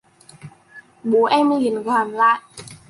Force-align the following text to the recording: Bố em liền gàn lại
Bố 1.03 1.23
em 1.25 1.59
liền 1.59 1.83
gàn 1.83 2.11
lại 2.11 2.39